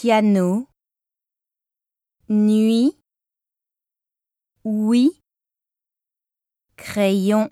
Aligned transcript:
piano, 0.00 0.68
nuit, 2.28 2.98
oui, 4.64 5.22
crayon. 6.76 7.50